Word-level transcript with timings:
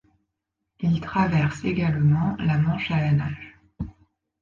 Il 0.79 0.99
traverse 0.99 1.63
également 1.63 2.35
la 2.39 2.57
Manche 2.57 2.89
à 2.89 3.01
la 3.01 3.11
nage. 3.11 3.59